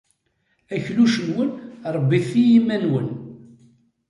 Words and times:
Akluc-nwen 0.75 1.49
ṛebbit-t 1.95 2.33
i 2.41 2.43
yiman-nwen. 2.51 3.07